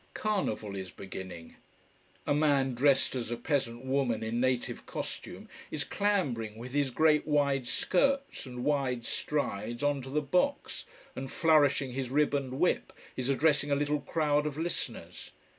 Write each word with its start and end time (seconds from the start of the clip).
Carnival 0.15 0.75
is 0.75 0.89
beginning. 0.89 1.57
A 2.25 2.33
man 2.33 2.73
dressed 2.73 3.13
as 3.13 3.29
a 3.29 3.37
peasant 3.37 3.85
woman 3.85 4.23
in 4.23 4.39
native 4.39 4.87
costume 4.87 5.47
is 5.69 5.83
clambering 5.83 6.57
with 6.57 6.71
his 6.71 6.89
great 6.89 7.27
wide 7.27 7.67
skirts 7.67 8.47
and 8.47 8.63
wide 8.63 9.05
strides 9.05 9.83
on 9.83 10.01
to 10.01 10.09
the 10.09 10.19
box, 10.23 10.85
and, 11.15 11.31
flourishing 11.31 11.91
his 11.91 12.09
ribboned 12.09 12.55
whip, 12.59 12.91
is 13.15 13.29
addressing 13.29 13.69
a 13.69 13.75
little 13.75 13.99
crowd 13.99 14.47
of 14.47 14.57
listeners. 14.57 15.29